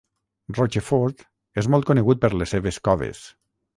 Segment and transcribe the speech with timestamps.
[0.59, 1.21] Rochefort
[1.63, 3.21] és molt conegut per les seves coves.